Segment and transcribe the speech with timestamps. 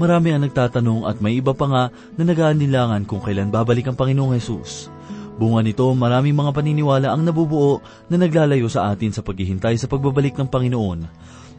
[0.00, 1.84] Marami ang nagtatanong at may iba pa nga
[2.16, 4.88] na nag-aanilangan kung kailan babalik ang Panginoong Hesus.
[5.36, 10.40] Bunga nito, maraming mga paniniwala ang nabubuo na naglalayo sa atin sa paghihintay sa pagbabalik
[10.40, 11.00] ng Panginoon.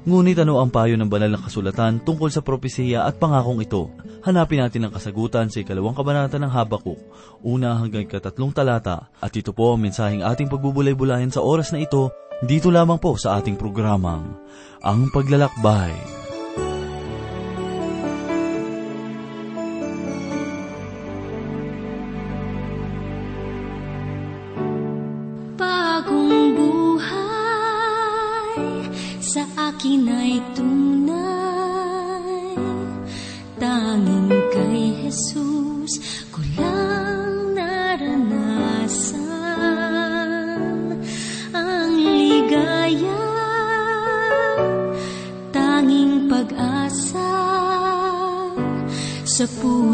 [0.10, 3.94] Ngunit ano ang payo ng banal na kasulatan tungkol sa propesiya at pangakong ito?
[4.26, 6.98] Hanapin natin ang kasagutan sa ikalawang kabanata ng Habakuk,
[7.46, 12.10] una hanggang katatlong talata, at ito po ang mensaheng ating pagbubulay-bulayan sa oras na ito,
[12.42, 14.34] dito lamang po sa ating programang,
[14.82, 16.21] Ang Paglalakbay.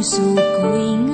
[0.07, 0.23] Puso
[0.55, 1.06] ko'y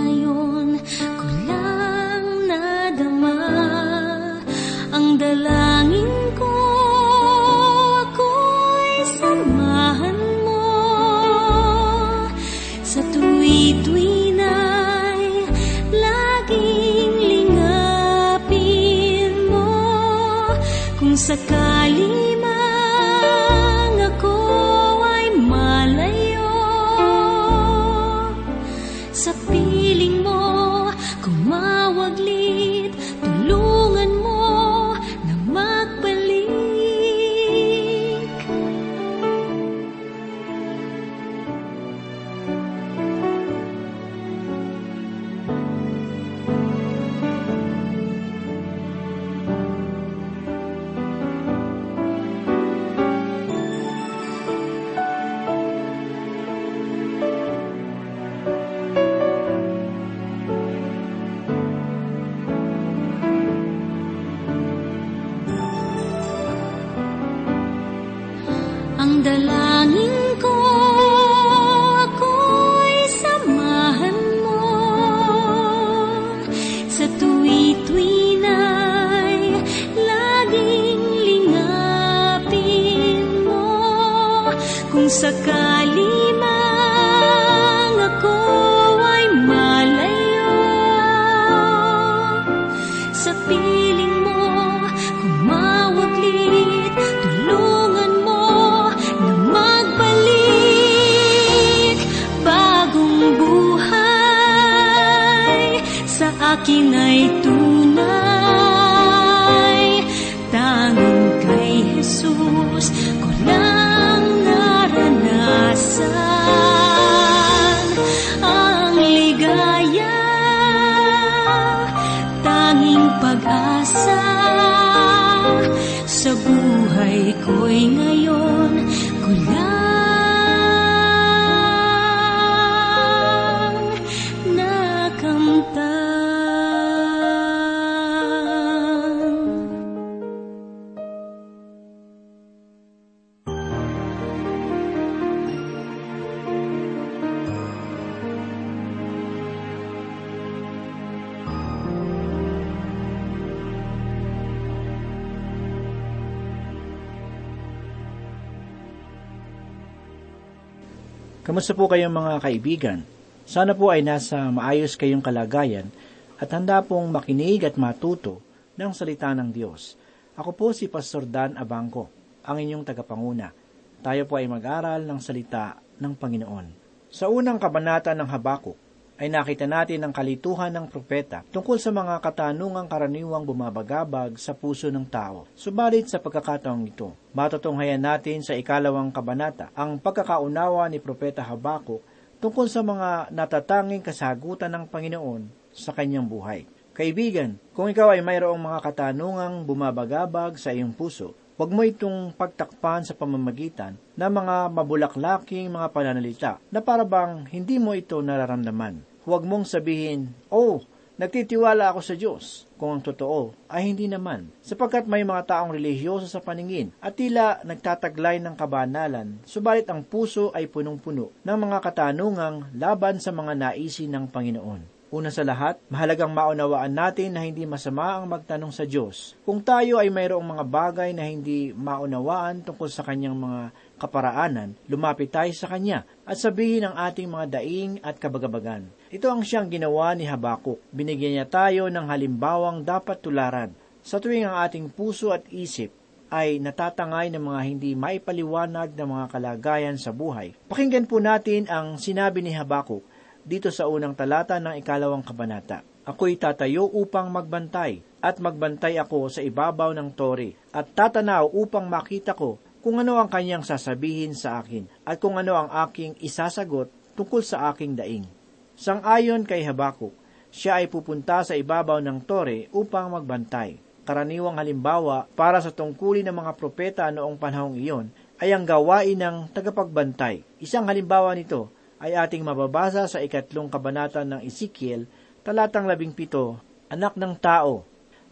[161.44, 163.00] Kamusta po kayong mga kaibigan?
[163.44, 165.92] Sana po ay nasa maayos kayong kalagayan
[166.40, 168.40] at handa pong makinig at matuto
[168.80, 170.00] ng salita ng Diyos.
[170.40, 172.08] Ako po si Pastor Dan Abangco,
[172.48, 173.52] ang inyong tagapanguna.
[174.00, 176.68] Tayo po ay mag-aral ng salita ng Panginoon.
[177.12, 178.80] Sa unang kabanata ng Habakuk,
[179.22, 184.90] ay nakita natin ang kalituhan ng propeta tungkol sa mga katanungang karaniwang bumabagabag sa puso
[184.90, 185.46] ng tao.
[185.54, 192.02] Subalit sa pagkakataong ito, matutunghayan natin sa ikalawang kabanata ang pagkakaunawa ni propeta Habakuk
[192.42, 196.68] tungkol sa mga natatanging kasagutan ng Panginoon sa kanyang buhay.
[196.94, 203.02] Kaibigan, kung ikaw ay mayroong mga katanungang bumabagabag sa iyong puso, huwag mo itong pagtakpan
[203.06, 209.13] sa pamamagitan ng mga mabulaklaking mga pananalita na parabang hindi mo ito nararamdaman.
[209.24, 210.84] Huwag mong sabihin, Oh,
[211.16, 216.28] nagtitiwala ako sa Diyos, kung ang totoo ay hindi naman, sapagkat may mga taong relihiyoso
[216.28, 222.68] sa paningin at tila nagtataglay ng kabanalan, subalit ang puso ay punong-puno ng mga katanungang
[222.76, 224.94] laban sa mga naisin ng Panginoon.
[225.14, 229.38] Una sa lahat, mahalagang maunawaan natin na hindi masama ang magtanong sa Diyos.
[229.46, 233.70] Kung tayo ay mayroong mga bagay na hindi maunawaan tungkol sa kanyang mga
[234.02, 238.90] kaparaanan, lumapit tayo sa Kanya at sabihin ang ating mga daing at kabagabagan.
[239.14, 240.82] Ito ang siyang ginawa ni Habakuk.
[240.90, 243.70] Binigyan niya tayo ng halimbawang dapat tularan.
[244.02, 245.94] Sa tuwing ang ating puso at isip
[246.34, 250.58] ay natatangay ng mga hindi maipaliwanag ng mga kalagayan sa buhay.
[250.66, 253.06] Pakinggan po natin ang sinabi ni Habakuk
[253.46, 255.86] dito sa unang talata ng ikalawang kabanata.
[256.10, 262.34] Ako'y tatayo upang magbantay, at magbantay ako sa ibabaw ng tori, at tatanaw upang makita
[262.34, 267.46] ko kung ano ang kanyang sasabihin sa akin, at kung ano ang aking isasagot tungkol
[267.46, 268.26] sa aking daing.
[268.74, 270.18] Sang-ayon kay Habakuk,
[270.50, 273.78] siya ay pupunta sa ibabaw ng tore upang magbantay.
[274.04, 278.12] Karaniwang halimbawa para sa tungkulin ng mga propeta noong panahong iyon
[278.42, 280.44] ay ang gawain ng tagapagbantay.
[280.60, 281.72] Isang halimbawa nito
[282.04, 285.08] ay ating mababasa sa ikatlong kabanata ng Ezekiel,
[285.46, 286.60] talatang labing pito,
[286.92, 287.88] Anak ng tao,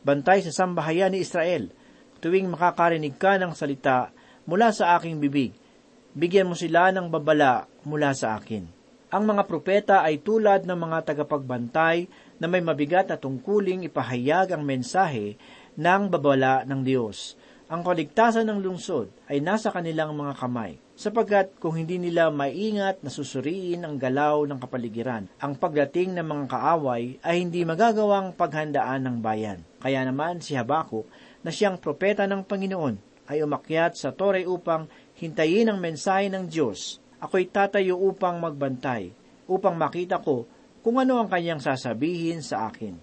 [0.05, 1.73] bantay sa sambahayan ni Israel,
[2.21, 4.13] tuwing makakarinig ka ng salita
[4.45, 5.55] mula sa aking bibig,
[6.13, 8.80] bigyan mo sila ng babala mula sa akin.
[9.11, 12.07] Ang mga propeta ay tulad ng mga tagapagbantay
[12.39, 15.35] na may mabigat na tungkuling ipahayag ang mensahe
[15.75, 17.35] ng babala ng Diyos.
[17.67, 23.11] Ang kaligtasan ng lungsod ay nasa kanilang mga kamay sapagkat kung hindi nila maingat na
[23.11, 29.17] susuriin ang galaw ng kapaligiran, ang pagdating ng mga kaaway ay hindi magagawang paghandaan ng
[29.19, 29.59] bayan.
[29.83, 31.03] Kaya naman si Habakuk
[31.43, 34.87] na siyang propeta ng Panginoon ay umakyat sa tore upang
[35.19, 37.00] hintayin ang mensahe ng Diyos.
[37.21, 39.13] Ako'y tatayo upang magbantay,
[39.45, 40.49] upang makita ko
[40.81, 42.97] kung ano ang kanyang sasabihin sa akin.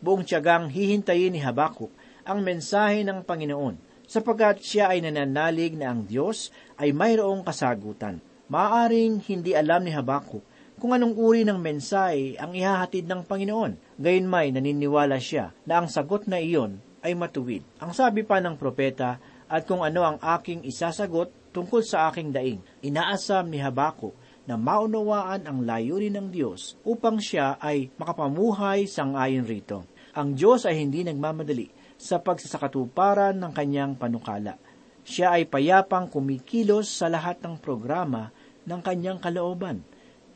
[0.00, 1.92] Buong tiyagang hihintayin ni Habakuk
[2.24, 3.76] ang mensahe ng Panginoon
[4.08, 6.48] sapagkat siya ay nananalig na ang Diyos
[6.80, 8.24] ay mayroong kasagutan.
[8.48, 10.40] Maaring hindi alam ni Habakuk
[10.80, 14.00] kung anong uri ng mensahe ang ihahatid ng Panginoon.
[14.00, 17.66] Gayunmay naniniwala siya na ang sagot na iyon ay matuwid.
[17.84, 22.62] Ang sabi pa ng propeta, at kung ano ang aking isasagot tungkol sa aking daing.
[22.86, 24.14] Inaasam ni Habakuk
[24.46, 29.82] na maunawaan ang layunin ng Diyos upang siya ay makapamuhay sang ayon rito.
[30.14, 34.54] Ang Diyos ay hindi nagmamadali sa pagsasakatuparan ng kanyang panukala.
[35.02, 38.30] Siya ay payapang kumikilos sa lahat ng programa
[38.62, 39.82] ng kanyang kalooban.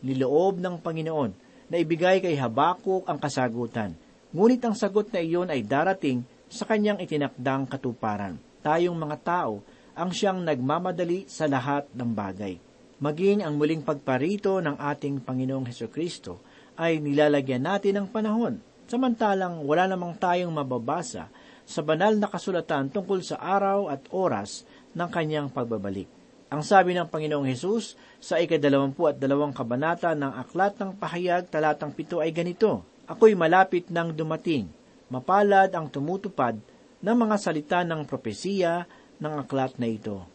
[0.03, 1.33] Niloob ng Panginoon
[1.71, 3.95] na ibigay kay Habakuk ang kasagutan.
[4.35, 8.43] Ngunit ang sagot na iyon ay darating sa kanyang itinakdang katuparan.
[8.61, 12.57] Tayong mga tao ang siyang nagmamadali sa lahat ng bagay.
[13.03, 16.39] Maging ang muling pagparito ng ating Panginoong Heso Kristo
[16.79, 21.29] ay nilalagyan natin ng panahon, samantalang wala namang tayong mababasa
[21.67, 26.07] sa banal na kasulatan tungkol sa araw at oras ng kanyang pagbabalik.
[26.53, 31.97] Ang sabi ng Panginoong Hesus sa ikadalawampu at dalawang kabanata ng Aklat ng Pahayag talatang
[31.97, 34.69] pito ay ganito, Ako'y malapit nang dumating,
[35.09, 36.55] mapalad ang tumutupad
[37.03, 38.87] ng mga salita ng propesiya
[39.23, 40.27] ng aklat na ito.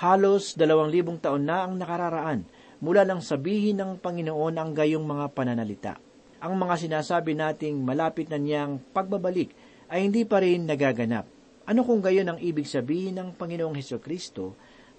[0.00, 2.48] Halos dalawang libong taon na ang nakararaan
[2.80, 5.92] mula lang sabihin ng Panginoon ang gayong mga pananalita.
[6.40, 9.52] Ang mga sinasabi nating malapit na niyang pagbabalik
[9.88, 11.24] ay hindi pa rin nagaganap.
[11.66, 14.54] Ano kung gayon ang ibig sabihin ng Panginoong Heso Kristo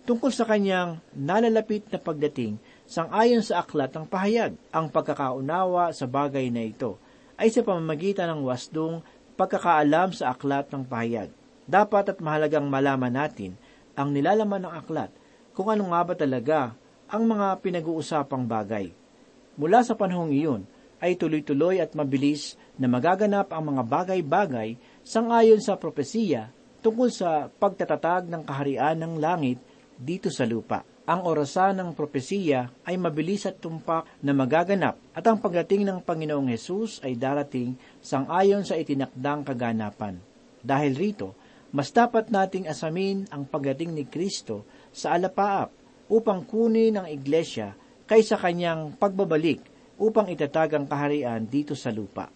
[0.08, 2.58] tungkol sa kanyang nalalapit na pagdating
[2.90, 4.58] sang ayon sa aklat ng pahayag?
[4.74, 6.98] Ang pagkakaunawa sa bagay na ito
[7.38, 9.06] ay sa pamamagitan ng wasdong
[9.38, 11.30] pagkakaalam sa aklat ng pahayag.
[11.68, 13.60] Dapat at mahalagang malaman natin
[13.94, 15.12] ang nilalaman ng aklat
[15.52, 16.60] kung ano nga ba talaga
[17.12, 18.96] ang mga pinag-uusapang bagay.
[19.60, 20.64] Mula sa panahong iyon,
[20.98, 26.50] ay tuloy-tuloy at mabilis na magaganap ang mga bagay-bagay sangayon sa propesiya
[26.82, 29.62] tungkol sa pagtatatag ng kaharian ng langit
[29.98, 30.82] dito sa lupa.
[31.08, 36.52] Ang orasan ng propesiya ay mabilis at tumpak na magaganap at ang pagdating ng Panginoong
[36.52, 40.20] Hesus ay darating sangayon sa itinakdang kaganapan.
[40.60, 41.38] Dahil rito,
[41.72, 44.64] mas dapat nating asamin ang pagdating ni Kristo
[44.96, 45.72] sa alapaap
[46.08, 47.76] upang kunin ang iglesia
[48.08, 49.60] kaysa kanyang pagbabalik
[50.00, 52.32] upang itatag ang kaharian dito sa lupa.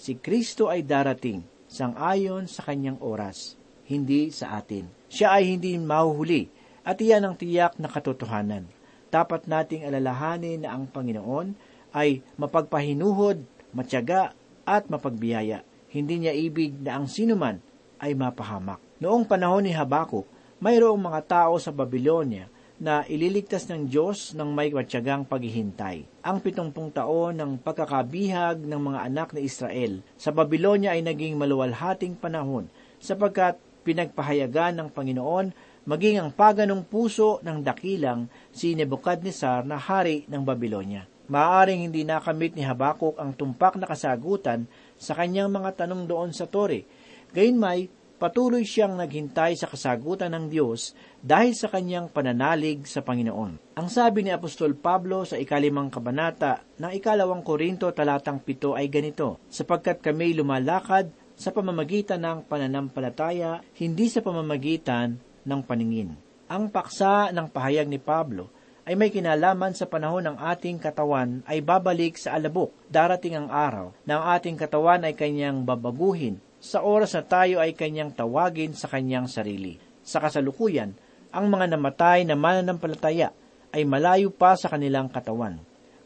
[0.00, 4.88] Si Kristo ay darating sang-ayon sa kanyang oras, hindi sa atin.
[5.12, 6.48] Siya ay hindi mahuhuli
[6.86, 8.64] at iyan ang tiyak na katotohanan.
[9.12, 11.52] Dapat nating alalahanin na ang Panginoon
[11.92, 13.42] ay mapagpahinuhod,
[13.76, 14.32] matyaga
[14.64, 15.66] at mapagbiyaya.
[15.90, 17.58] Hindi niya ibig na ang sinuman
[18.00, 18.80] ay mapahamak.
[18.98, 20.24] Noong panahon ni Habakuk,
[20.58, 22.48] mayroong mga tao sa Babylonia
[22.80, 26.08] na ililigtas ng Diyos ng may watsagang paghihintay.
[26.24, 32.16] Ang pitumpung taon ng pagkakabihag ng mga anak ni Israel sa Babylonia ay naging maluwalhating
[32.16, 35.52] panahon sapagkat pinagpahayagan ng Panginoon
[35.84, 41.04] maging ang paganong puso ng dakilang si Nebuchadnezzar na hari ng Babylonia.
[41.30, 44.66] Maaring hindi nakamit ni Habakuk ang tumpak na kasagutan
[44.98, 46.84] sa kanyang mga tanong doon sa tore.
[47.30, 47.86] Gayunmay,
[48.18, 53.78] patuloy siyang naghintay sa kasagutan ng Diyos dahil sa kanyang pananalig sa Panginoon.
[53.78, 59.38] Ang sabi ni Apostol Pablo sa ikalimang kabanata ng ikalawang Korinto talatang pito ay ganito,
[59.46, 65.14] sapagkat kami lumalakad sa pamamagitan ng pananampalataya, hindi sa pamamagitan
[65.46, 66.18] ng paningin.
[66.50, 68.50] Ang paksa ng pahayag ni Pablo
[68.90, 72.74] ay may kinalaman sa panahon ng ating katawan ay babalik sa alabok.
[72.90, 77.72] Darating ang araw na ang ating katawan ay kanyang babaguhin sa oras na tayo ay
[77.72, 79.80] kanyang tawagin sa kanyang sarili.
[80.04, 80.92] Sa kasalukuyan,
[81.32, 83.32] ang mga namatay na mananampalataya
[83.72, 85.56] ay malayo pa sa kanilang katawan.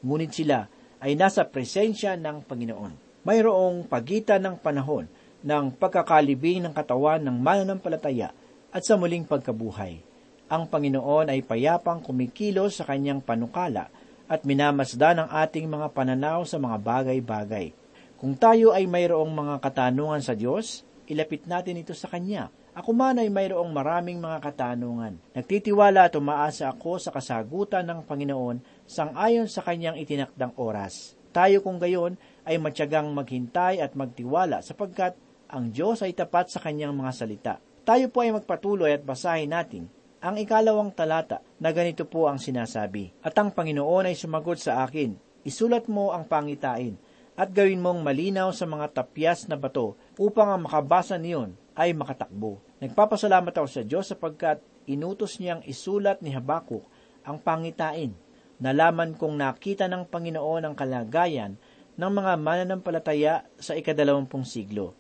[0.05, 0.71] Ngunit sila
[1.03, 3.27] ay nasa presensya ng Panginoon.
[3.27, 5.11] Mayroong pagitan ng panahon
[5.43, 8.31] ng pagkakalibing ng katawan ng mananampalataya
[8.71, 10.01] at sa muling pagkabuhay.
[10.47, 13.91] Ang Panginoon ay payapang kumikilos sa kanyang panukala
[14.31, 17.84] at minamasda ng ating mga pananaw sa mga bagay-bagay.
[18.25, 20.81] Kung tayo ay mayroong mga katanungan sa Diyos,
[21.13, 22.49] ilapit natin ito sa Kanya.
[22.73, 25.21] Ako man ay mayroong maraming mga katanungan.
[25.37, 31.21] Nagtitiwala at umaasa ako sa kasagutan ng Panginoon sangayon sa Kanyang itinakdang oras.
[31.37, 32.17] Tayo kung gayon
[32.49, 37.55] ay matyagang maghintay at magtiwala sapagkat ang Diyos ay tapat sa Kanyang mga salita.
[37.85, 39.85] Tayo po ay magpatuloy at basahin natin
[40.25, 43.21] ang ikalawang talata na ganito po ang sinasabi.
[43.21, 45.13] At ang Panginoon ay sumagot sa akin,
[45.45, 46.97] isulat mo ang pangitain
[47.35, 52.63] at gawin mong malinaw sa mga tapyas na bato upang ang makabasa niyon ay makatakbo.
[52.79, 56.87] Nagpapasalamat ako sa Diyos sapagkat inutos niyang isulat ni Habakuk
[57.27, 58.15] ang pangitain.
[58.63, 61.59] Nalaman kong nakita ng Panginoon ang kalagayan
[61.99, 64.95] ng mga mananampalataya sa ikadalawampung siglo.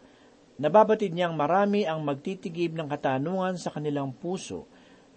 [0.58, 4.66] Nababatid niyang marami ang magtitigib ng katanungan sa kanilang puso,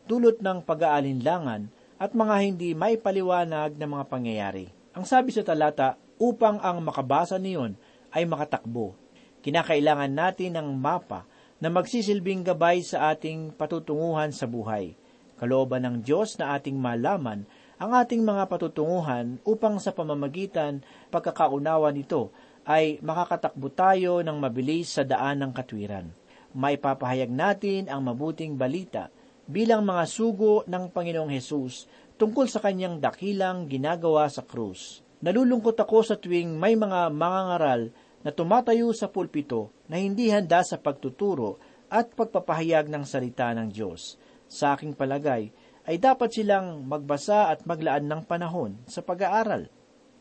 [0.09, 4.65] dulot ng pag-aalinlangan at mga hindi maipaliwanag na mga pangyayari.
[4.97, 7.77] Ang sabi sa talata, upang ang makabasa niyon
[8.13, 8.93] ay makatakbo.
[9.41, 11.23] Kinakailangan natin ng mapa
[11.57, 14.93] na magsisilbing gabay sa ating patutunguhan sa buhay.
[15.37, 17.45] Kalooban ng Diyos na ating malaman
[17.77, 20.81] ang ating mga patutunguhan upang sa pamamagitan
[21.13, 22.33] pagkakaunawa nito
[22.65, 26.09] ay makakatakbo tayo ng mabilis sa daan ng katwiran.
[26.57, 29.13] Maipapahayag natin ang mabuting balita
[29.45, 31.85] bilang mga sugo ng Panginoong Hesus
[32.17, 35.05] tungkol sa kanyang dakilang ginagawa sa krus.
[35.17, 37.89] Nalulungkot ako sa tuwing may mga mangangaral
[38.21, 41.57] na tumatayo sa pulpito na hindi handa sa pagtuturo
[41.89, 44.21] at pagpapahayag ng salita ng Diyos.
[44.45, 45.49] Sa aking palagay,
[45.89, 49.71] ay dapat silang magbasa at maglaan ng panahon sa pag-aaral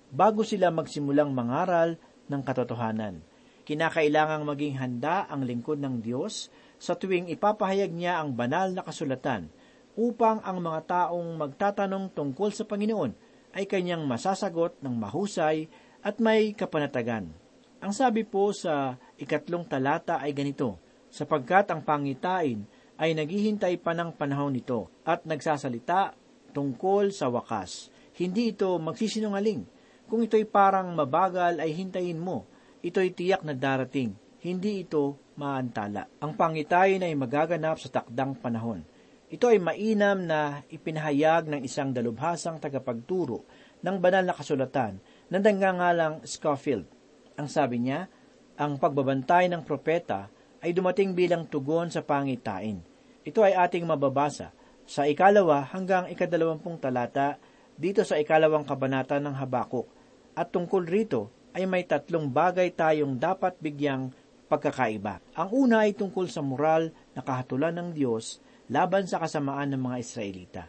[0.08, 2.00] bago sila magsimulang mangaral
[2.32, 3.20] ng katotohanan.
[3.66, 6.48] Kinakailangang maging handa ang lingkod ng Diyos
[6.78, 9.52] sa tuwing ipapahayag niya ang banal na kasulatan
[9.98, 13.25] upang ang mga taong magtatanong tungkol sa Panginoon
[13.56, 15.72] ay kanyang masasagot ng mahusay
[16.04, 17.32] at may kapanatagan.
[17.80, 20.76] Ang sabi po sa ikatlong talata ay ganito,
[21.08, 22.68] sapagkat ang pangitain
[23.00, 26.12] ay naghihintay pa ng panahon nito at nagsasalita
[26.52, 27.88] tungkol sa wakas.
[28.16, 29.64] Hindi ito magsisinungaling.
[30.08, 32.48] Kung ito'y parang mabagal ay hintayin mo.
[32.80, 34.16] Ito'y tiyak na darating.
[34.40, 36.08] Hindi ito maantala.
[36.22, 38.80] Ang pangitain ay magaganap sa takdang panahon.
[39.26, 43.42] Ito ay mainam na ipinahayag ng isang dalubhasang tagapagturo
[43.82, 46.86] ng banal na kasulatan na nangangalang Scofield.
[47.34, 48.06] Ang sabi niya,
[48.54, 50.30] ang pagbabantay ng propeta
[50.62, 52.78] ay dumating bilang tugon sa pangitain.
[53.26, 54.54] Ito ay ating mababasa
[54.86, 57.34] sa ikalawa hanggang ikadalawampung talata
[57.74, 59.90] dito sa ikalawang kabanata ng Habakuk.
[60.38, 64.14] At tungkol rito ay may tatlong bagay tayong dapat bigyang
[64.46, 65.18] pagkakaiba.
[65.34, 68.38] Ang una ay tungkol sa moral na kahatulan ng Diyos
[68.70, 70.62] laban sa kasamaan ng mga Israelita.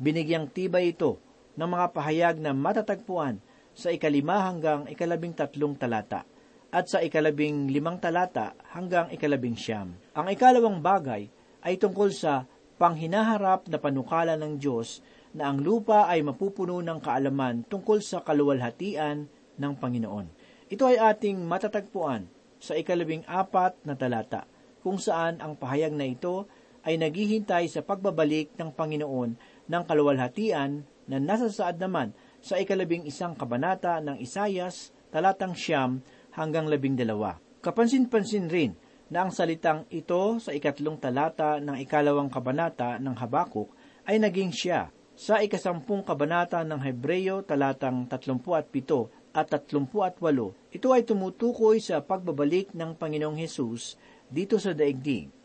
[0.00, 1.20] Binigyang tibay ito
[1.56, 3.40] ng mga pahayag na matatagpuan
[3.76, 6.24] sa ikalima hanggang ikalabing tatlong talata
[6.70, 9.98] at sa ikalabing limang talata hanggang ikalabing siyam.
[10.14, 11.26] Ang ikalawang bagay
[11.66, 12.46] ay tungkol sa
[12.80, 15.04] panghinaharap na panukala ng Diyos
[15.36, 19.28] na ang lupa ay mapupuno ng kaalaman tungkol sa kaluwalhatian
[19.60, 20.26] ng Panginoon.
[20.70, 22.30] Ito ay ating matatagpuan
[22.60, 24.46] sa ikalabing apat na talata,
[24.80, 26.48] kung saan ang pahayag na ito
[26.84, 29.30] ay naghihintay sa pagbabalik ng Panginoon
[29.68, 36.00] ng kaluwalhatian na nasa saad naman sa ikalabing isang kabanata ng Isayas, talatang siyam
[36.32, 37.36] hanggang labing dalawa.
[37.60, 38.72] Kapansin-pansin rin
[39.10, 43.74] na ang salitang ito sa ikatlong talata ng ikalawang kabanata ng Habakuk
[44.06, 50.16] ay naging siya sa ikasampung kabanata ng Hebreyo talatang tatlumpu at pito at tatlumpu at
[50.22, 50.56] walo.
[50.72, 55.39] Ito ay tumutukoy sa pagbabalik ng Panginoong Hesus dito sa daigdig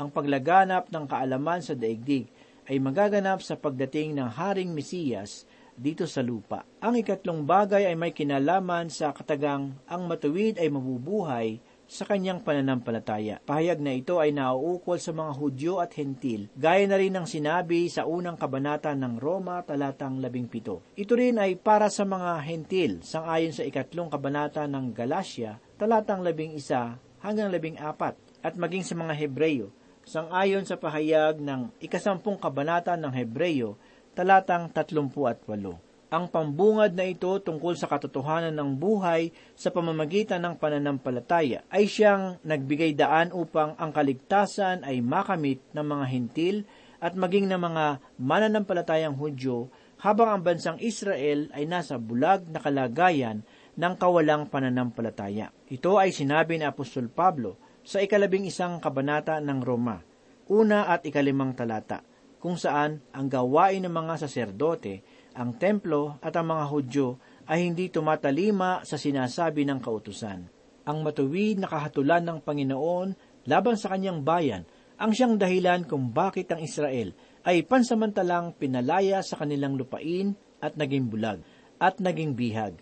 [0.00, 2.32] ang paglaganap ng kaalaman sa daigdig
[2.64, 5.44] ay magaganap sa pagdating ng Haring Mesiyas
[5.76, 6.64] dito sa lupa.
[6.80, 13.42] Ang ikatlong bagay ay may kinalaman sa katagang ang matuwid ay mabubuhay sa kanyang pananampalataya.
[13.42, 17.90] Pahayag na ito ay nauukol sa mga Hudyo at Hentil, gaya na rin ng sinabi
[17.90, 20.94] sa unang kabanata ng Roma talatang 17.
[20.94, 27.20] Ito rin ay para sa mga Hentil, sangayon sa ikatlong kabanata ng Galatia talatang 11
[27.26, 33.76] hanggang 14, at maging sa mga Hebreyo, sangayon sa pahayag ng ikasampung kabanata ng Hebreyo
[34.16, 41.62] talatang 38 ang pambungad na ito tungkol sa katotohanan ng buhay sa pamamagitan ng pananampalataya
[41.70, 46.56] ay siyang nagbigay daan upang ang kaligtasan ay makamit ng mga hintil
[46.98, 49.70] at maging ng mga mananampalatayang Hudyo
[50.02, 53.46] habang ang bansang Israel ay nasa bulag na kalagayan
[53.78, 55.54] ng kawalang pananampalataya.
[55.70, 59.98] Ito ay sinabi ni Apostol Pablo sa ikalabing isang kabanata ng Roma,
[60.46, 62.06] una at ikalimang talata,
[62.38, 65.02] kung saan ang gawain ng mga saserdote
[65.34, 67.18] ang templo at ang mga Hudyo
[67.50, 70.46] ay hindi tumatalima sa sinasabi ng kautusan.
[70.86, 73.08] Ang matuwid na kahatulan ng Panginoon
[73.50, 74.62] laban sa kanyang bayan
[74.94, 77.10] ang siyang dahilan kung bakit ang Israel
[77.42, 81.42] ay pansamantalang pinalaya sa kanilang lupain at naging bulag
[81.82, 82.78] at naging bihag.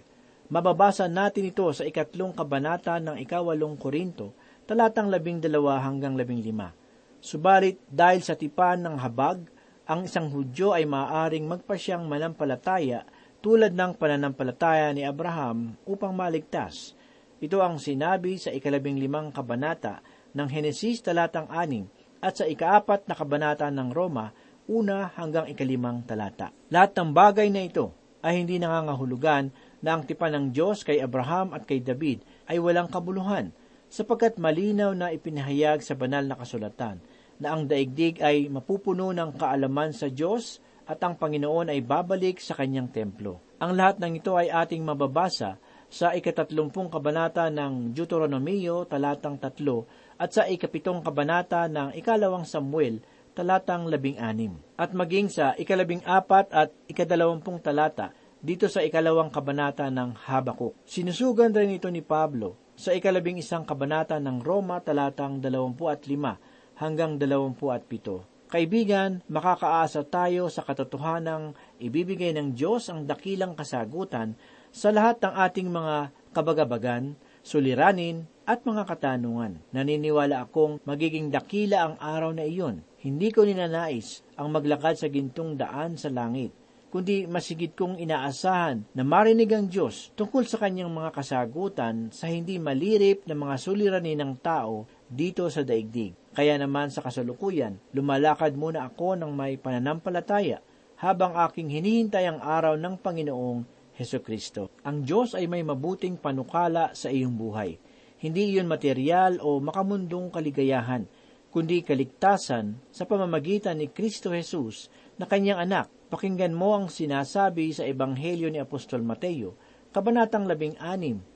[0.53, 4.37] Mababasa natin ito sa ikatlong kabanata ng ikawalong Korinto,
[4.69, 6.77] talatang labing dalawa hanggang labing lima.
[7.25, 9.49] Subalit dahil sa tipan ng habag,
[9.89, 13.09] ang isang Hudyo ay maaaring magpasyang manampalataya
[13.41, 16.93] tulad ng pananampalataya ni Abraham upang maligtas.
[17.41, 20.05] Ito ang sinabi sa ikalabing limang kabanata
[20.37, 21.89] ng Henesis talatang aning
[22.21, 24.37] at sa ikaapat na kabanata ng Roma,
[24.69, 26.53] una hanggang ikalimang talata.
[26.69, 29.49] Lahat ng bagay na ito ay hindi nangangahulugan
[29.81, 32.21] na ang tipan ng Diyos kay Abraham at kay David
[32.51, 33.55] ay walang kabuluhan,
[33.89, 37.01] sapagkat malinaw na ipinahayag sa banal na kasulatan
[37.41, 42.57] na ang daigdig ay mapupuno ng kaalaman sa Diyos at ang Panginoon ay babalik sa
[42.57, 43.41] kanyang templo.
[43.61, 49.89] Ang lahat ng ito ay ating mababasa sa ikatatlumpung kabanata ng Deuteronomio talatang tatlo
[50.21, 53.01] at sa ikapitong kabanata ng ikalawang Samuel
[53.33, 54.59] talatang labing anim.
[54.77, 60.75] At maging sa ikalabing apat at ikadalawampung talata dito sa ikalawang kabanata ng Habakuk.
[60.87, 66.39] Sinusugan rin ito ni Pablo sa ikalabing isang kabanata ng Roma talatang dalawampu at lima
[66.79, 68.23] hanggang 27.
[68.47, 74.39] Kaibigan, makakaasa tayo sa katotohanang ibibigay ng Diyos ang dakilang kasagutan
[74.71, 75.97] sa lahat ng ating mga
[76.31, 79.61] kabagabagan, suliranin, at mga katanungan.
[79.75, 82.81] Naniniwala akong magiging dakila ang araw na iyon.
[83.03, 86.55] Hindi ko ninanais ang maglakad sa gintong daan sa langit,
[86.89, 92.57] kundi masigit kong inaasahan na marinig ang Diyos tungkol sa kanyang mga kasagutan sa hindi
[92.57, 96.17] malirip na mga suliranin ng tao dito sa daigdig.
[96.33, 100.65] Kaya naman sa kasalukuyan, lumalakad muna ako ng may pananampalataya
[100.99, 103.63] habang aking hinihintay ang araw ng Panginoong
[103.99, 104.71] Heso Kristo.
[104.87, 107.77] Ang Diyos ay may mabuting panukala sa iyong buhay.
[108.19, 111.07] Hindi iyon material o makamundong kaligayahan,
[111.51, 115.98] kundi kaligtasan sa pamamagitan ni Kristo Jesus na kanyang anak.
[116.09, 119.53] Pakinggan mo ang sinasabi sa Ebanghelyo ni Apostol Mateo,
[119.93, 120.81] Kabanatang 16,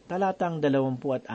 [0.08, 1.28] talatang 26.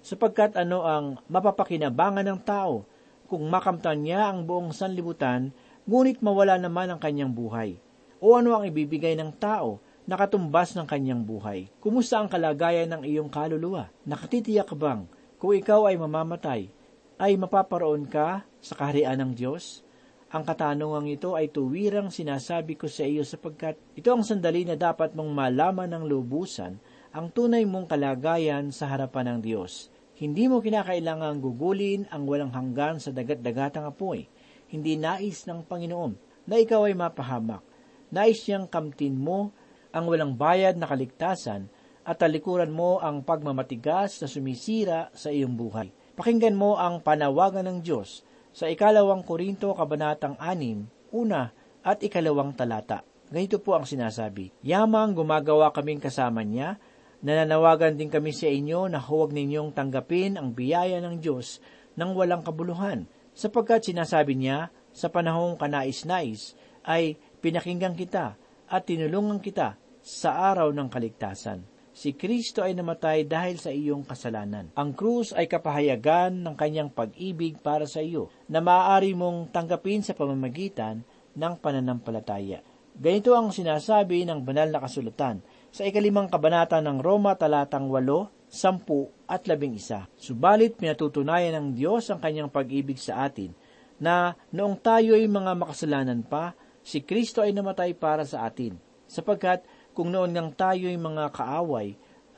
[0.00, 2.88] Sapagkat ano ang mapapakinabangan ng tao
[3.28, 5.52] kung makamtan niya ang buong sanlibutan,
[5.84, 7.76] ngunit mawala naman ang kanyang buhay?
[8.16, 9.76] O ano ang ibibigay ng tao
[10.08, 11.68] na katumbas ng kanyang buhay?
[11.84, 13.92] Kumusta ang kalagayan ng iyong kaluluwa?
[14.08, 15.04] Nakatitiyak bang
[15.36, 16.72] kung ikaw ay mamamatay,
[17.20, 19.84] ay mapaparoon ka sa kaharian ng Diyos?
[20.30, 25.10] Ang katanungang ito ay tuwirang sinasabi ko sa iyo sapagkat ito ang sandali na dapat
[25.18, 26.78] mong malaman ng lubusan
[27.10, 29.90] ang tunay mong kalagayan sa harapan ng Diyos.
[30.14, 34.30] Hindi mo kinakailangang gugulin ang walang hanggan sa dagat-dagatang apoy.
[34.70, 37.66] Hindi nais ng Panginoon na ikaw ay mapahamak.
[38.14, 39.50] Nais niyang kamtin mo
[39.90, 41.66] ang walang bayad na kaligtasan
[42.06, 45.90] at talikuran mo ang pagmamatigas na sumisira sa iyong buhay.
[46.14, 51.50] Pakinggan mo ang panawagan ng Diyos sa ikalawang Korinto kabanatang anim, una
[51.82, 53.02] at ikalawang talata.
[53.30, 56.82] Ganito po ang sinasabi, Yamang gumagawa kaming kasama niya
[57.20, 61.60] Nananawagan din kami sa inyo na huwag ninyong tanggapin ang biyaya ng Diyos
[62.00, 63.04] ng walang kabuluhan,
[63.36, 68.34] sapagkat sinasabi niya, sa panahong kanais-nais ay pinakinggan kita
[68.66, 71.62] at tinulungan kita sa araw ng kaligtasan.
[72.00, 74.72] Si Kristo ay namatay dahil sa iyong kasalanan.
[74.72, 80.16] Ang krus ay kapahayagan ng kanyang pag-ibig para sa iyo na maaari mong tanggapin sa
[80.16, 81.04] pamamagitan
[81.36, 82.64] ng pananampalataya.
[82.96, 89.28] Ganito ang sinasabi ng banal na kasulatan sa ikalimang kabanata ng Roma talatang 8, 10
[89.28, 90.08] at 11.
[90.16, 93.52] Subalit pinatutunayan ng Diyos ang kanyang pag-ibig sa atin
[94.00, 98.80] na noong tayo ay mga makasalanan pa, si Kristo ay namatay para sa atin.
[99.04, 101.88] Sapagkat kung noon ngang tayo ay mga kaaway,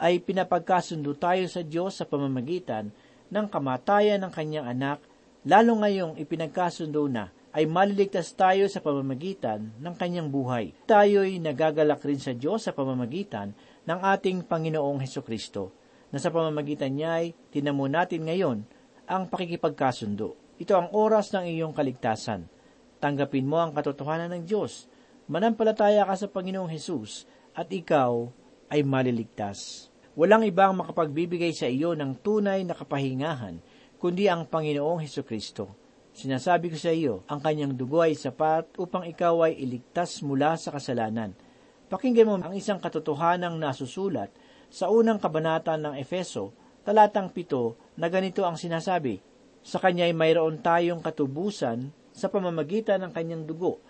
[0.02, 2.90] ay pinapagkasundo tayo sa Diyos sa pamamagitan
[3.30, 4.98] ng kamatayan ng kanyang anak,
[5.46, 10.72] lalo ngayong ipinagkasundo na, ay maliligtas tayo sa pamamagitan ng kanyang buhay.
[10.88, 13.52] Tayo'y nagagalak rin sa Diyos sa pamamagitan
[13.84, 15.70] ng ating Panginoong Heso Kristo,
[16.08, 18.58] na sa pamamagitan niya ay tinamo natin ngayon
[19.04, 20.56] ang pakikipagkasundo.
[20.56, 22.48] Ito ang oras ng iyong kaligtasan.
[23.02, 24.86] Tanggapin mo ang katotohanan ng Diyos.
[25.26, 28.28] Manampalataya ka sa Panginoong Hesus at ikaw
[28.72, 29.88] ay maliligtas.
[30.12, 33.60] Walang ibang makapagbibigay sa iyo ng tunay na kapahingahan,
[33.96, 35.72] kundi ang Panginoong Heso Kristo.
[36.12, 40.68] Sinasabi ko sa iyo, ang kanyang dugo ay sapat upang ikaw ay iligtas mula sa
[40.68, 41.32] kasalanan.
[41.88, 44.28] Pakinggan mo ang isang katotohanang nasusulat
[44.68, 46.52] sa unang kabanata ng Efeso,
[46.84, 49.20] talatang pito, na ganito ang sinasabi,
[49.64, 53.80] Sa kanya ay mayroon tayong katubusan sa pamamagitan ng kanyang dugo,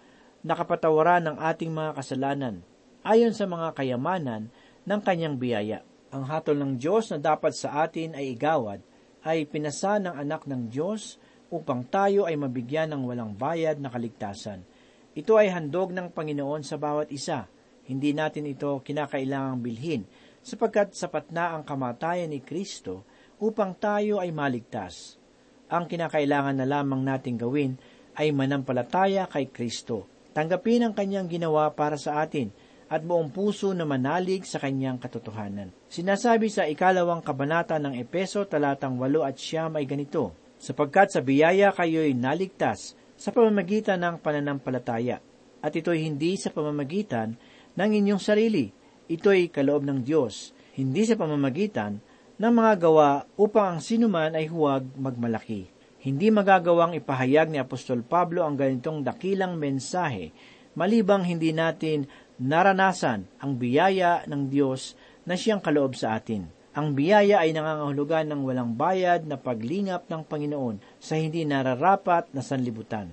[0.47, 2.63] nakapatawaran ng ating mga kasalanan,
[3.03, 4.51] ayon sa mga kayamanan
[4.87, 5.83] ng kanyang biyaya.
[6.13, 8.83] Ang hatol ng Diyos na dapat sa atin ay igawad,
[9.23, 11.19] ay pinasa ng anak ng Diyos
[11.53, 14.65] upang tayo ay mabigyan ng walang bayad na kaligtasan.
[15.13, 17.47] Ito ay handog ng Panginoon sa bawat isa.
[17.85, 20.03] Hindi natin ito kinakailangang bilhin,
[20.41, 23.05] sapagkat sapat na ang kamatayan ni Kristo
[23.39, 25.21] upang tayo ay maligtas.
[25.69, 27.77] Ang kinakailangan na lamang nating gawin
[28.17, 30.09] ay manampalataya kay Kristo.
[30.33, 32.53] Tanggapin ang kanyang ginawa para sa atin
[32.93, 35.73] at buong puso na manalig sa kanyang katotohanan.
[35.89, 41.73] Sinasabi sa ikalawang kabanata ng Epeso talatang 8 at siyam ay ganito, sapagkat sa biyaya
[41.73, 45.25] kayo'y naligtas sa pamamagitan ng pananampalataya.
[45.65, 47.33] At ito'y hindi sa pamamagitan
[47.81, 48.69] ng inyong sarili.
[49.09, 51.97] Ito'y kaloob ng Diyos, hindi sa pamamagitan
[52.37, 55.65] ng mga gawa upang ang sinuman ay huwag magmalaki.
[56.05, 60.35] Hindi magagawang ipahayag ni Apostol Pablo ang ganitong dakilang mensahe
[60.73, 62.09] malibang hindi natin
[62.43, 66.51] naranasan ang biyaya ng Diyos na siyang kaloob sa atin.
[66.75, 72.43] Ang biyaya ay nangangahulugan ng walang bayad na paglingap ng Panginoon sa hindi nararapat na
[72.43, 73.13] sanlibutan.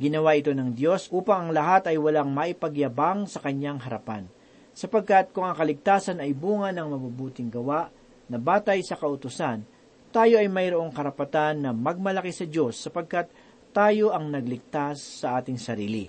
[0.00, 4.24] Ginawa ito ng Diyos upang ang lahat ay walang maipagyabang sa kanyang harapan.
[4.72, 7.92] Sapagkat kung ang kaligtasan ay bunga ng mabubuting gawa
[8.30, 9.68] na batay sa kautusan,
[10.08, 13.28] tayo ay mayroong karapatan na magmalaki sa Diyos sapagkat
[13.76, 16.08] tayo ang nagligtas sa ating sarili.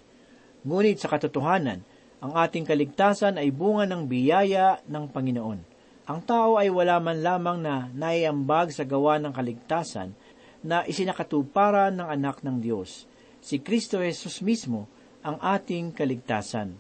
[0.64, 1.84] Ngunit sa katotohanan,
[2.24, 5.60] ang ating kaligtasan ay bunga ng biyaya ng Panginoon.
[6.08, 10.16] Ang tao ay wala man lamang na naiambag sa gawa ng kaligtasan
[10.64, 13.04] na isinakatuparan ng anak ng Diyos.
[13.44, 14.88] Si Kristo Jesus mismo
[15.20, 16.80] ang ating kaligtasan.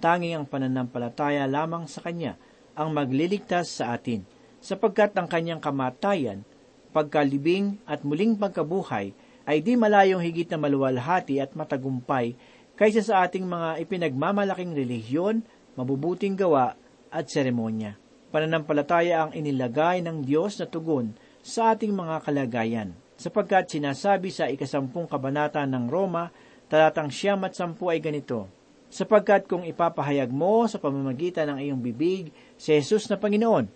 [0.00, 2.40] Tanging ang pananampalataya lamang sa Kanya
[2.72, 4.24] ang magliligtas sa atin,
[4.64, 6.48] sapagkat ang Kanyang kamatayan,
[6.96, 9.12] pagkalibing at muling pagkabuhay
[9.48, 12.36] ay di malayong higit na maluwalhati at matagumpay
[12.78, 15.42] kaysa sa ating mga ipinagmamalaking relihiyon,
[15.74, 16.78] mabubuting gawa
[17.10, 17.98] at seremonya.
[18.30, 25.10] Pananampalataya ang inilagay ng Diyos na tugon sa ating mga kalagayan, sapagkat sinasabi sa ikasampung
[25.10, 26.30] kabanata ng Roma,
[26.70, 28.46] talatang siyam at sampu ay ganito,
[28.92, 33.66] sapagkat kung ipapahayag mo sa pamamagitan ng iyong bibig si Jesus na Panginoon,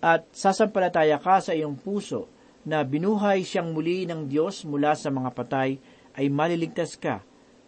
[0.00, 2.26] at sasampalataya ka sa iyong puso
[2.64, 5.76] na binuhay siyang muli ng Diyos mula sa mga patay,
[6.16, 7.20] ay maliligtas ka,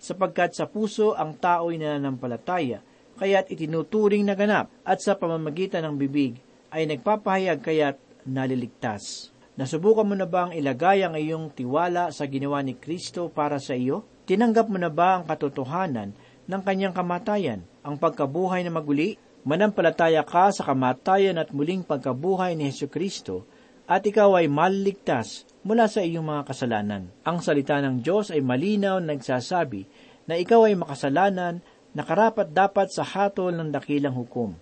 [0.02, 2.82] sapagkat sa puso ang tao'y nananampalataya,
[3.22, 6.42] kaya't itinuturing na ganap at sa pamamagitan ng bibig
[6.74, 9.30] ay nagpapahayag kaya't naliligtas.
[9.54, 13.78] Nasubukan mo na ba ang ilagay ang iyong tiwala sa ginawa ni Kristo para sa
[13.78, 14.02] iyo?
[14.26, 16.16] Tinanggap mo na ba ang katotohanan
[16.48, 19.14] ng kanyang kamatayan, ang pagkabuhay na maguli?
[19.42, 23.46] Manampalataya ka sa kamatayan at muling pagkabuhay ni Heso Kristo
[23.90, 27.10] at ikaw ay maliligtas mula sa iyong mga kasalanan.
[27.22, 29.86] Ang salita ng Diyos ay malinaw nagsasabi
[30.26, 31.62] na ikaw ay makasalanan
[31.94, 34.58] nakarapat dapat sa hatol ng dakilang hukom.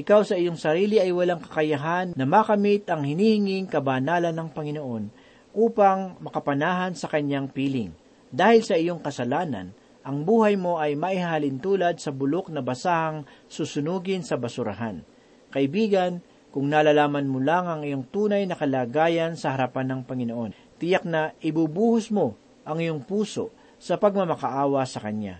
[0.00, 5.04] Ikaw sa iyong sarili ay walang kakayahan na makamit ang hinihinging kabanalan ng Panginoon
[5.52, 7.90] upang makapanahan sa kanyang piling.
[8.30, 9.74] Dahil sa iyong kasalanan,
[10.06, 15.02] ang buhay mo ay maihalin tulad sa bulok na basahang susunugin sa basurahan.
[15.50, 20.50] Kaibigan, kung nalalaman mo lang ang iyong tunay na kalagayan sa harapan ng Panginoon,
[20.82, 22.34] tiyak na ibubuhos mo
[22.66, 25.38] ang iyong puso sa pagmamakaawa sa Kanya.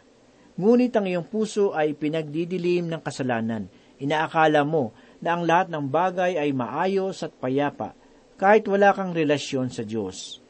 [0.55, 3.67] Ngunit ang iyong puso ay pinagdidilim ng kasalanan.
[3.99, 7.93] Inaakala mo na ang lahat ng bagay ay maayos at payapa,
[8.41, 10.41] kahit wala kang relasyon sa Diyos.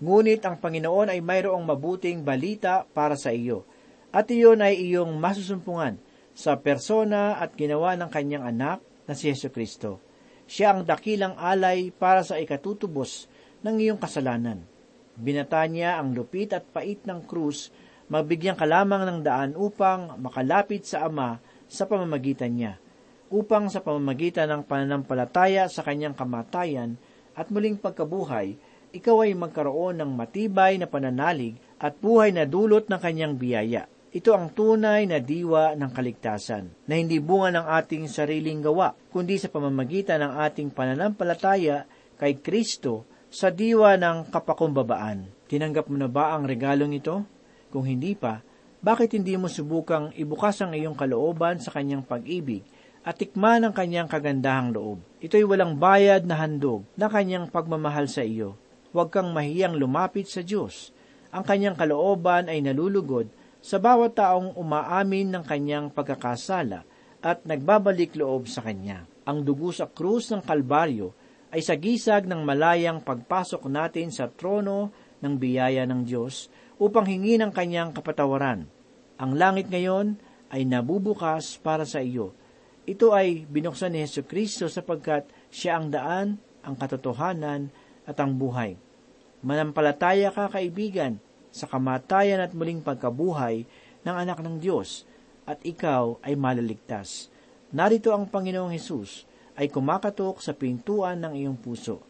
[0.00, 3.68] Ngunit ang Panginoon ay mayroong mabuting balita para sa iyo,
[4.10, 6.00] at iyon ay iyong masusumpungan
[6.36, 10.05] sa persona at ginawa ng kanyang anak na si Yesu Kristo.
[10.46, 13.26] Siya ang dakilang alay para sa ikatutubos
[13.66, 14.62] ng iyong kasalanan.
[15.18, 17.74] Binata niya ang lupit at pait ng krus
[18.06, 22.78] mabigyan ka lamang ng daan upang makalapit sa Ama sa pamamagitan niya,
[23.26, 26.94] upang sa pamamagitan ng pananampalataya sa kanyang kamatayan
[27.34, 28.54] at muling pagkabuhay,
[28.94, 33.90] ikaw ay magkaroon ng matibay na pananalig at buhay na dulot ng kanyang biyaya.
[34.16, 39.36] Ito ang tunay na diwa ng kaligtasan, na hindi bunga ng ating sariling gawa, kundi
[39.36, 41.84] sa pamamagitan ng ating pananampalataya
[42.16, 45.28] kay Kristo sa diwa ng kapakumbabaan.
[45.52, 47.28] Tinanggap mo na ba ang regalong ito?
[47.68, 48.40] Kung hindi pa,
[48.80, 52.64] bakit hindi mo subukang ibukas ang iyong kalooban sa kanyang pag-ibig
[53.04, 55.04] at tikman ang kanyang kagandahang loob?
[55.20, 58.56] Ito'y walang bayad na handog na kanyang pagmamahal sa iyo.
[58.96, 60.88] Huwag kang mahiyang lumapit sa Diyos.
[61.36, 63.28] Ang kanyang kalooban ay nalulugod
[63.66, 66.86] sa bawat taong umaamin ng kanyang pagkakasala
[67.18, 69.10] at nagbabalik loob sa kanya.
[69.26, 71.10] Ang dugo sa krus ng Kalbaryo
[71.50, 76.46] ay sagisag ng malayang pagpasok natin sa trono ng biyaya ng Diyos
[76.78, 78.70] upang hingi ng kanyang kapatawaran.
[79.18, 80.14] Ang langit ngayon
[80.54, 82.30] ay nabubukas para sa iyo.
[82.86, 87.74] Ito ay binuksan ni Yesu Kristo sapagkat siya ang daan, ang katotohanan
[88.06, 88.78] at ang buhay.
[89.42, 91.18] Manampalataya ka, kaibigan,
[91.56, 93.64] sa kamatayan at muling pagkabuhay
[94.04, 95.08] ng anak ng Diyos
[95.48, 97.32] at ikaw ay malaligtas.
[97.72, 99.24] Narito ang Panginoong Hesus
[99.56, 102.04] ay kumakatok sa pintuan ng iyong puso.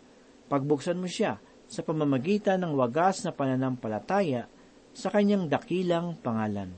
[0.50, 1.38] Pagbuksan mo siya
[1.70, 4.50] sa pamamagitan ng wagas na pananampalataya
[4.90, 6.74] sa kanyang dakilang pangalan.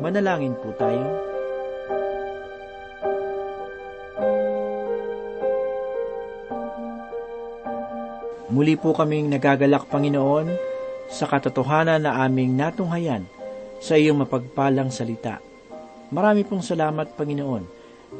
[0.00, 1.04] Manalangin po tayo.
[8.48, 10.67] Muli po kaming nagagalak, Panginoon,
[11.08, 13.24] sa katotohanan na aming natunghayan
[13.80, 15.40] sa iyong mapagpalang salita.
[16.12, 17.64] Marami pong salamat, Panginoon,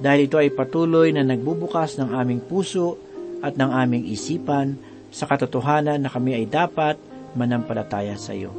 [0.01, 3.01] dahil ito ay patuloy na nagbubukas ng aming puso
[3.41, 4.77] at ng aming isipan
[5.09, 7.01] sa katotohanan na kami ay dapat
[7.33, 8.53] manampalataya sa iyo.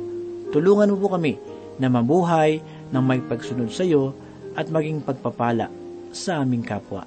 [0.50, 1.38] Tulungan mo po kami
[1.78, 2.58] na mabuhay
[2.90, 4.18] ng may pagsunod sa iyo
[4.58, 5.70] at maging pagpapala
[6.10, 7.06] sa aming kapwa.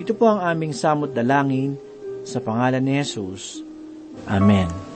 [0.00, 1.76] Ito po ang aming samot dalangin
[2.24, 3.60] sa pangalan ni Jesus.
[4.24, 4.89] Amen.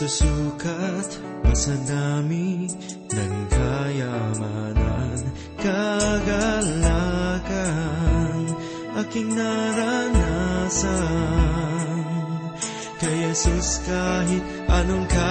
[0.00, 2.64] Sa dami
[3.12, 5.20] ng kayamanan
[5.60, 6.88] Kagalakan
[9.04, 11.04] aking naranasan.
[12.96, 14.40] Kay Jesus kahit
[14.72, 15.29] anong kalagayan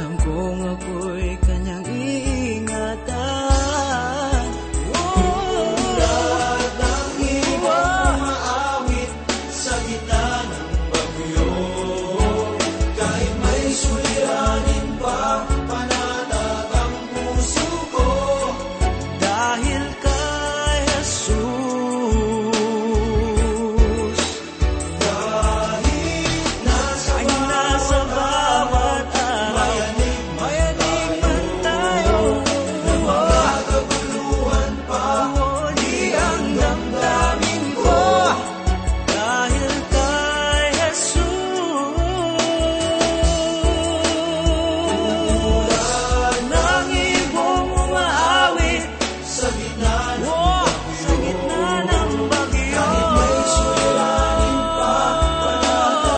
[0.00, 3.49] Alam kong ako'y kanyang iingatan